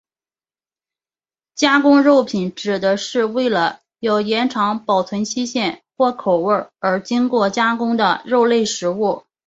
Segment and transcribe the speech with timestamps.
[1.53, 9.25] 加工肉品指的是为了要延长保存期限或口味而经过加工的肉类食物。